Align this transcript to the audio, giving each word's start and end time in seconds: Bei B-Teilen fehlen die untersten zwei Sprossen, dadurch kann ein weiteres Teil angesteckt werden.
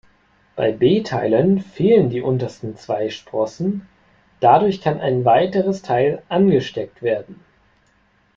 Bei 0.55 0.71
B-Teilen 0.71 1.59
fehlen 1.59 2.09
die 2.09 2.21
untersten 2.23 2.75
zwei 2.75 3.09
Sprossen, 3.11 3.87
dadurch 4.39 4.81
kann 4.81 4.99
ein 4.99 5.25
weiteres 5.25 5.83
Teil 5.83 6.23
angesteckt 6.27 7.03
werden. 7.03 7.39